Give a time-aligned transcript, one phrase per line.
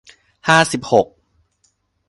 [0.47, 1.07] ห้าสิบหก